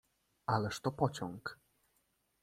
[0.47, 1.57] "Ależ to pociąg!"